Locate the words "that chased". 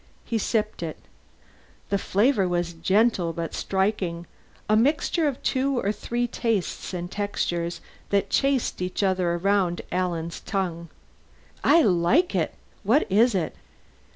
8.09-8.81